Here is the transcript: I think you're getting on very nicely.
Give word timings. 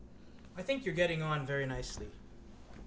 I 0.57 0.63
think 0.63 0.83
you're 0.85 0.95
getting 0.95 1.21
on 1.21 1.45
very 1.45 1.65
nicely. 1.67 2.07